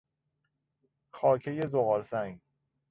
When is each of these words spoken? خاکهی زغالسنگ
خاکهی 1.13 1.61
زغالسنگ 1.61 2.39